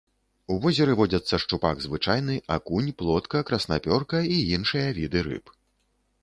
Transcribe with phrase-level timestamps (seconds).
[0.53, 5.55] У возеры водзяцца шчупак звычайны, акунь, плотка, краснапёрка і іншыя віды рыб.